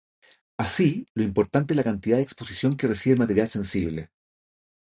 Así 0.57 1.05
lo 1.13 1.21
importante 1.21 1.73
es 1.73 1.77
la 1.77 1.83
cantidad 1.83 2.17
de 2.17 2.23
exposición 2.23 2.75
que 2.75 2.87
recibe 2.87 3.13
el 3.13 3.19
material 3.19 3.47
sensible. 3.47 4.09